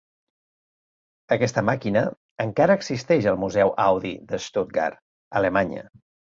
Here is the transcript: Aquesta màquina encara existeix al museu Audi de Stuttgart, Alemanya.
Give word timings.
Aquesta 1.35 1.63
màquina 1.67 2.03
encara 2.47 2.79
existeix 2.83 3.29
al 3.35 3.39
museu 3.45 3.75
Audi 3.87 4.17
de 4.35 4.43
Stuttgart, 4.49 5.01
Alemanya. 5.43 5.89